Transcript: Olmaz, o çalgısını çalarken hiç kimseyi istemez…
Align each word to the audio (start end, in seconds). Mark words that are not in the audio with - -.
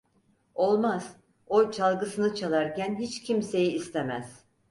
Olmaz, 0.55 1.17
o 1.47 1.71
çalgısını 1.71 2.35
çalarken 2.35 2.95
hiç 2.99 3.23
kimseyi 3.23 3.71
istemez… 3.71 4.43